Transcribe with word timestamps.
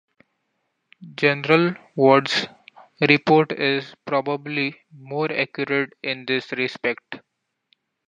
General 1.13 1.75
Ward's 1.95 2.47
report 3.01 3.51
is 3.51 3.93
probably 4.03 4.79
more 4.91 5.31
accurate 5.31 5.93
in 6.01 6.25
this 6.25 6.51
respect. 6.53 7.17